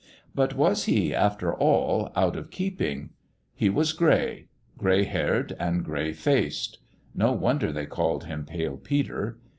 But 0.33 0.55
was 0.55 0.85
he, 0.85 1.13
after 1.13 1.53
all, 1.53 2.11
out 2.15 2.35
of 2.35 2.49
keeping? 2.49 3.11
He 3.53 3.69
was 3.69 3.93
gray 3.93 4.47
gray 4.75 5.03
haired 5.03 5.55
and 5.59 5.85
gray 5.85 6.11
faced. 6.11 6.79
No 7.13 7.33
wonder 7.33 7.71
they 7.71 7.85
called 7.85 8.23
him 8.23 8.43
Pale 8.47 8.77
Peter 8.77 9.37